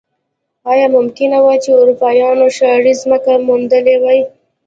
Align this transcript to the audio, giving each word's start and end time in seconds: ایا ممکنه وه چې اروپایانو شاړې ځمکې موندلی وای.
ایا 0.71 0.87
ممکنه 0.97 1.37
وه 1.45 1.55
چې 1.63 1.69
اروپایانو 1.81 2.47
شاړې 2.57 2.93
ځمکې 3.01 3.35
موندلی 3.47 3.95
وای. 3.99 4.19